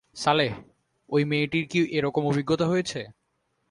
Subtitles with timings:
[0.15, 0.51] সালেহ,
[1.09, 2.99] ঐ মেয়েটির কি এ-রকম অভিজ্ঞতা হয়েছে?